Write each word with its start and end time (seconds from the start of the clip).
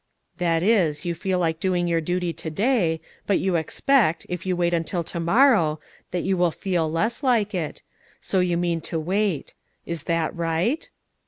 "That 0.39 0.63
is, 0.63 1.05
you 1.05 1.13
feel 1.13 1.37
like 1.37 1.59
doing 1.59 1.87
your 1.87 2.01
duty 2.01 2.33
today, 2.33 2.99
but 3.27 3.37
you 3.37 3.55
expect, 3.55 4.25
if 4.29 4.47
you 4.47 4.55
wait 4.55 4.73
until 4.73 5.03
to 5.03 5.19
morrow, 5.19 5.79
that 6.09 6.23
you 6.23 6.35
will 6.37 6.49
feel 6.49 6.91
less 6.91 7.21
like 7.21 7.53
it; 7.53 7.83
so 8.19 8.39
you 8.39 8.57
mean 8.57 8.81
to 8.81 8.99
wait. 8.99 9.53
Is 9.85 10.05
that 10.05 10.35
right?" 10.35 10.89